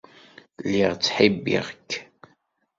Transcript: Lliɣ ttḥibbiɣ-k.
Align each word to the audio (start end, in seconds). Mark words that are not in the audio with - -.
Lliɣ 0.63 0.91
ttḥibbiɣ-k. 0.95 1.91